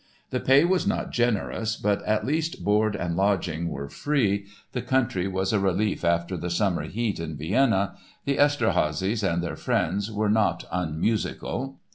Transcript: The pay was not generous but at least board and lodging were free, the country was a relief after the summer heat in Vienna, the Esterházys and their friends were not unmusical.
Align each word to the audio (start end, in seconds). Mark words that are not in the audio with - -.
The 0.31 0.39
pay 0.39 0.65
was 0.65 0.87
not 0.87 1.11
generous 1.11 1.75
but 1.75 2.01
at 2.07 2.25
least 2.25 2.63
board 2.63 2.95
and 2.95 3.15
lodging 3.15 3.69
were 3.69 3.87
free, 3.87 4.47
the 4.71 4.81
country 4.81 5.27
was 5.27 5.53
a 5.53 5.59
relief 5.59 6.03
after 6.03 6.37
the 6.37 6.49
summer 6.49 6.85
heat 6.85 7.19
in 7.19 7.35
Vienna, 7.37 7.95
the 8.25 8.37
Esterházys 8.37 9.21
and 9.21 9.43
their 9.43 9.55
friends 9.55 10.11
were 10.11 10.27
not 10.31 10.65
unmusical. 10.71 11.79